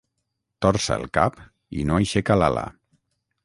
Torça 0.65 0.97
el 1.01 1.05
cap 1.19 1.37
i 1.83 1.87
no 1.91 2.01
aixeca 2.01 2.39
l'ala. 2.41 2.69